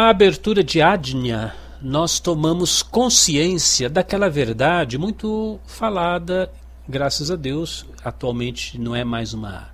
abertura 0.00 0.64
de 0.64 0.80
Adnya, 0.80 1.54
nós 1.82 2.18
tomamos 2.18 2.82
consciência 2.82 3.90
daquela 3.90 4.30
verdade 4.30 4.96
muito 4.96 5.60
falada, 5.66 6.50
graças 6.88 7.30
a 7.30 7.36
Deus, 7.36 7.84
atualmente 8.02 8.78
não 8.78 8.96
é 8.96 9.04
mais 9.04 9.34
uma, 9.34 9.68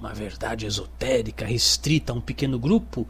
uma 0.00 0.12
verdade 0.12 0.66
esotérica, 0.66 1.46
restrita 1.46 2.12
a 2.12 2.16
um 2.16 2.20
pequeno 2.20 2.58
grupo, 2.58 3.06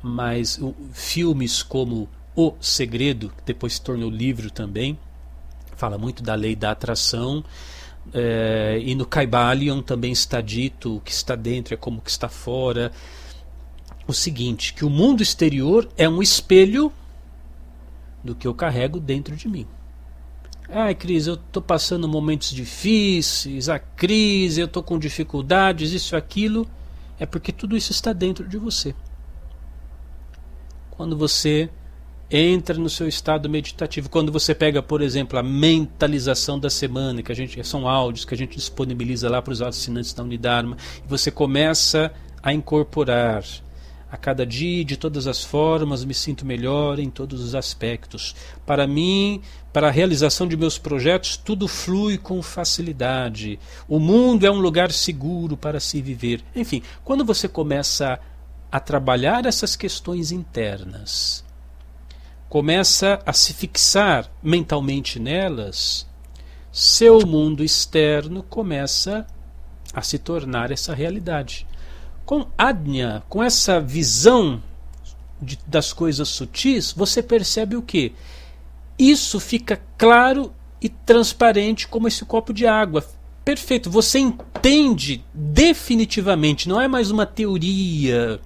mas 0.00 0.58
o, 0.58 0.76
filmes 0.92 1.60
como 1.60 2.08
O 2.36 2.54
Segredo, 2.60 3.30
que 3.30 3.42
depois 3.44 3.72
se 3.72 3.82
tornou 3.82 4.08
livro 4.08 4.52
também, 4.52 4.96
fala 5.76 5.98
muito 5.98 6.22
da 6.22 6.36
lei 6.36 6.54
da 6.54 6.70
atração. 6.70 7.44
É, 8.12 8.80
e 8.80 8.94
no 8.94 9.06
Kaibalion 9.06 9.82
também 9.82 10.12
está 10.12 10.40
dito 10.40 10.98
o 10.98 11.00
que 11.00 11.10
está 11.10 11.34
dentro 11.34 11.74
é 11.74 11.76
como 11.76 12.00
que 12.00 12.10
está 12.10 12.28
fora. 12.28 12.92
O 14.06 14.12
seguinte, 14.12 14.74
que 14.74 14.84
o 14.84 14.90
mundo 14.90 15.22
exterior 15.22 15.88
é 15.96 16.08
um 16.08 16.22
espelho 16.22 16.92
do 18.22 18.34
que 18.34 18.46
eu 18.46 18.54
carrego 18.54 19.00
dentro 19.00 19.34
de 19.36 19.48
mim. 19.48 19.66
Ai, 20.68 20.94
Cris, 20.94 21.26
eu 21.26 21.34
estou 21.34 21.62
passando 21.62 22.08
momentos 22.08 22.50
difíceis, 22.50 23.68
a 23.68 23.78
crise, 23.78 24.60
eu 24.60 24.66
estou 24.66 24.82
com 24.82 24.98
dificuldades, 24.98 25.92
isso 25.92 26.16
aquilo. 26.16 26.66
É 27.18 27.26
porque 27.26 27.52
tudo 27.52 27.76
isso 27.76 27.92
está 27.92 28.12
dentro 28.12 28.48
de 28.48 28.58
você. 28.58 28.94
Quando 30.90 31.16
você 31.16 31.70
entra 32.30 32.76
no 32.78 32.88
seu 32.88 33.06
estado 33.06 33.48
meditativo, 33.48 34.08
quando 34.08 34.32
você 34.32 34.54
pega, 34.54 34.82
por 34.82 35.02
exemplo, 35.02 35.38
a 35.38 35.42
mentalização 35.42 36.58
da 36.58 36.70
semana, 36.70 37.22
que 37.22 37.30
a 37.30 37.34
gente 37.34 37.62
são 37.64 37.86
áudios 37.86 38.24
que 38.24 38.34
a 38.34 38.36
gente 38.36 38.56
disponibiliza 38.56 39.28
lá 39.28 39.40
para 39.42 39.52
os 39.52 39.62
assinantes 39.62 40.12
da 40.12 40.22
Unidarma, 40.22 40.76
e 41.04 41.08
você 41.08 41.30
começa 41.30 42.12
a 42.42 42.52
incorporar 42.52 43.44
a 44.14 44.16
cada 44.16 44.46
dia, 44.46 44.84
de 44.84 44.96
todas 44.96 45.26
as 45.26 45.42
formas, 45.42 46.04
me 46.04 46.14
sinto 46.14 46.46
melhor 46.46 47.00
em 47.00 47.10
todos 47.10 47.40
os 47.40 47.52
aspectos. 47.52 48.32
Para 48.64 48.86
mim, 48.86 49.42
para 49.72 49.88
a 49.88 49.90
realização 49.90 50.46
de 50.46 50.56
meus 50.56 50.78
projetos, 50.78 51.36
tudo 51.36 51.66
flui 51.66 52.16
com 52.16 52.40
facilidade. 52.40 53.58
O 53.88 53.98
mundo 53.98 54.46
é 54.46 54.50
um 54.52 54.60
lugar 54.60 54.92
seguro 54.92 55.56
para 55.56 55.80
se 55.80 56.00
viver. 56.00 56.44
Enfim, 56.54 56.80
quando 57.02 57.24
você 57.24 57.48
começa 57.48 58.20
a 58.70 58.78
trabalhar 58.78 59.46
essas 59.46 59.74
questões 59.74 60.30
internas, 60.30 61.44
começa 62.48 63.20
a 63.26 63.32
se 63.32 63.52
fixar 63.52 64.30
mentalmente 64.40 65.18
nelas, 65.18 66.06
seu 66.70 67.26
mundo 67.26 67.64
externo 67.64 68.44
começa 68.44 69.26
a 69.92 70.02
se 70.02 70.20
tornar 70.20 70.70
essa 70.70 70.94
realidade. 70.94 71.66
Com 72.24 72.46
Adnya, 72.56 73.22
com 73.28 73.42
essa 73.42 73.80
visão 73.80 74.62
de, 75.40 75.58
das 75.66 75.92
coisas 75.92 76.28
sutis, 76.28 76.92
você 76.92 77.22
percebe 77.22 77.76
o 77.76 77.82
que? 77.82 78.12
Isso 78.98 79.38
fica 79.38 79.80
claro 79.98 80.52
e 80.80 80.88
transparente 80.88 81.86
como 81.88 82.08
esse 82.08 82.24
copo 82.24 82.52
de 82.52 82.66
água. 82.66 83.04
Perfeito, 83.44 83.90
você 83.90 84.18
entende 84.18 85.22
definitivamente, 85.34 86.68
não 86.68 86.80
é 86.80 86.88
mais 86.88 87.10
uma 87.10 87.26
teoria, 87.26 88.40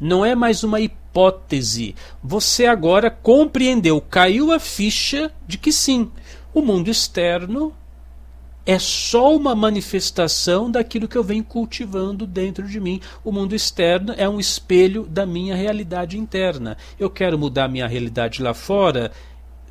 não 0.00 0.24
é 0.24 0.34
mais 0.34 0.64
uma 0.64 0.80
hipótese. 0.80 1.94
Você 2.22 2.66
agora 2.66 3.10
compreendeu, 3.10 4.00
caiu 4.00 4.50
a 4.50 4.58
ficha 4.58 5.30
de 5.46 5.56
que 5.56 5.72
sim, 5.72 6.10
o 6.52 6.60
mundo 6.60 6.90
externo 6.90 7.72
é 8.68 8.78
só 8.78 9.34
uma 9.34 9.54
manifestação 9.54 10.70
daquilo 10.70 11.08
que 11.08 11.16
eu 11.16 11.24
venho 11.24 11.42
cultivando 11.42 12.26
dentro 12.26 12.68
de 12.68 12.78
mim. 12.78 13.00
O 13.24 13.32
mundo 13.32 13.54
externo 13.54 14.12
é 14.14 14.28
um 14.28 14.38
espelho 14.38 15.06
da 15.06 15.24
minha 15.24 15.56
realidade 15.56 16.18
interna. 16.18 16.76
Eu 17.00 17.08
quero 17.08 17.38
mudar 17.38 17.66
minha 17.66 17.86
realidade 17.86 18.42
lá 18.42 18.52
fora. 18.52 19.10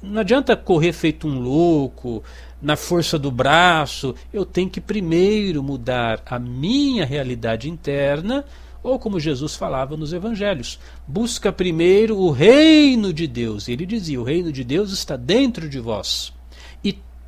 Não 0.02 0.22
adianta 0.22 0.58
correr 0.58 0.94
feito 0.94 1.28
um 1.28 1.38
louco, 1.38 2.24
na 2.60 2.76
força 2.76 3.20
do 3.20 3.30
braço. 3.30 4.16
Eu 4.34 4.44
tenho 4.44 4.68
que 4.68 4.82
primeiro 4.82 5.62
mudar 5.62 6.24
a 6.26 6.40
minha 6.40 7.06
realidade 7.06 7.70
interna 7.70 8.44
ou 8.82 8.98
como 8.98 9.20
Jesus 9.20 9.56
falava 9.56 9.96
nos 9.96 10.12
evangelhos, 10.12 10.80
busca 11.08 11.52
primeiro 11.52 12.18
o 12.18 12.32
reino 12.32 13.14
de 13.14 13.28
Deus. 13.28 13.70
Ele 13.70 13.86
dizia: 13.86 14.20
o 14.20 14.24
reino 14.24 14.52
de 14.52 14.64
Deus 14.64 14.92
está 14.92 15.16
dentro 15.16 15.70
de 15.70 15.80
vós 15.80 16.36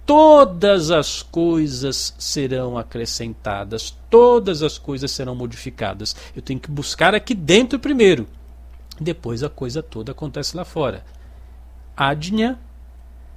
todas 0.09 0.90
as 0.90 1.22
coisas 1.22 2.16
serão 2.18 2.80
acrescentadas, 2.80 3.96
todas 4.09 4.64
as 4.64 4.75
coisas 4.75 5.12
serão 5.12 5.36
modificadas. 5.36 6.16
Eu 6.36 6.42
tenho 6.42 6.59
que 6.59 6.72
buscar 6.72 7.14
aqui 7.14 7.36
dentro 7.36 7.78
primeiro. 7.78 8.28
Depois 9.00 9.44
a 9.44 9.50
coisa 9.50 9.84
toda 9.84 10.12
acontece 10.12 10.58
lá 10.58 10.66
fora. 10.66 11.06
Adnya 11.96 12.58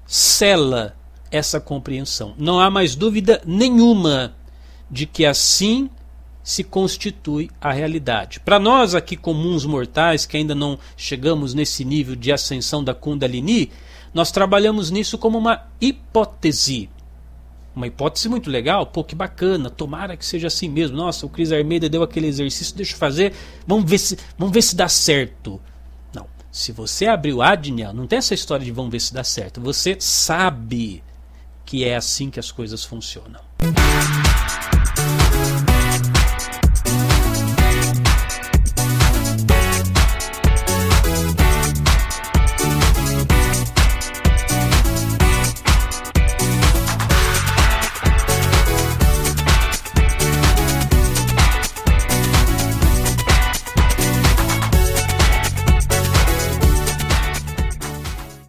cela 0.07 0.97
essa 1.31 1.61
compreensão. 1.61 2.33
Não 2.39 2.59
há 2.59 2.71
mais 2.71 2.97
dúvida 2.97 3.43
nenhuma 3.45 4.35
de 4.91 5.05
que 5.05 5.27
assim 5.27 5.91
se 6.43 6.65
constitui 6.65 7.51
a 7.61 7.71
realidade. 7.71 8.41
Para 8.41 8.59
nós 8.59 8.95
aqui 8.95 9.15
comuns 9.15 9.67
mortais 9.67 10.25
que 10.25 10.39
ainda 10.39 10.55
não 10.55 10.79
chegamos 10.97 11.53
nesse 11.53 11.85
nível 11.85 12.17
de 12.17 12.33
ascensão 12.33 12.83
da 12.83 12.95
Kundalini, 12.95 13.71
nós 14.15 14.31
trabalhamos 14.31 14.91
nisso 14.91 15.17
como 15.17 15.39
uma 15.39 15.67
hipótese. 15.81 16.91
Uma 17.75 17.87
hipótese 17.87 18.29
muito 18.29 18.51
legal, 18.51 18.85
pô, 18.87 19.03
que 19.03 19.15
bacana, 19.15 19.71
tomara 19.71 20.17
que 20.17 20.27
seja 20.27 20.49
assim 20.49 20.69
mesmo. 20.69 20.97
Nossa, 20.97 21.25
o 21.25 21.29
Cris 21.29 21.51
Armeida 21.53 21.89
deu 21.89 22.03
aquele 22.03 22.27
exercício, 22.27 22.77
deixa 22.77 22.93
eu 22.93 22.99
fazer, 22.99 23.33
vamos 23.67 23.91
ver 23.91 23.99
se, 23.99 24.19
vamos 24.37 24.53
ver 24.53 24.63
se 24.63 24.77
dá 24.77 24.89
certo. 24.89 25.59
Não, 26.15 26.27
se 26.51 26.71
você 26.71 27.07
abrir 27.07 27.33
o 27.33 27.41
Adnia, 27.41 27.93
não 27.93 28.07
tem 28.07 28.19
essa 28.19 28.35
história 28.35 28.65
de 28.65 28.71
vamos 28.71 28.93
ver 28.93 29.01
se 29.01 29.15
dá 29.15 29.25
certo. 29.25 29.61
Você 29.63 29.97
sabe 29.99 31.03
que 31.65 31.85
é 31.85 31.97
assim 31.97 32.29
que 32.29 32.39
as 32.39 32.53
coisas 32.53 32.85
funcionam. 32.85 33.41